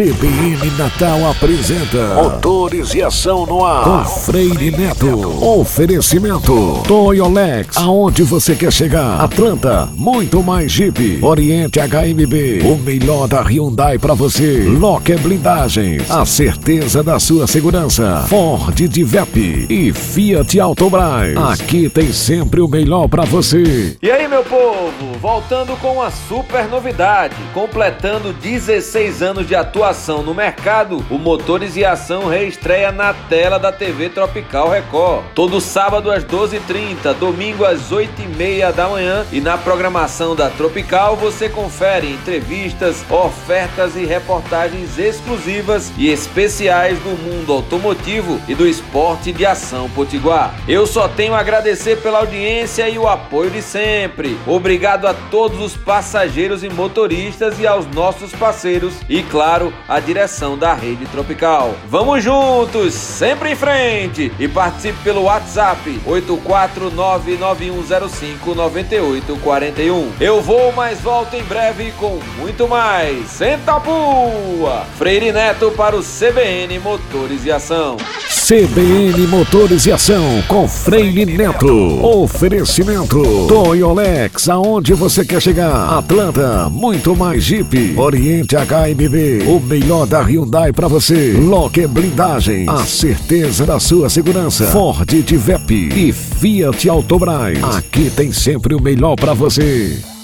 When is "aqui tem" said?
21.36-22.12, 97.76-98.32